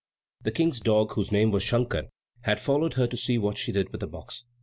[0.41, 2.05] The King's dog, whose name was Shankar,
[2.41, 4.45] had followed her to see what she did with the box.